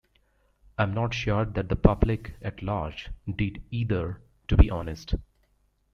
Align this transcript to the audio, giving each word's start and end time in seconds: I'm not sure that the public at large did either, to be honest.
I'm 0.79 0.95
not 0.95 1.13
sure 1.13 1.45
that 1.45 1.69
the 1.69 1.75
public 1.75 2.33
at 2.41 2.63
large 2.63 3.11
did 3.35 3.61
either, 3.69 4.19
to 4.47 4.57
be 4.57 4.67
honest. 4.67 5.13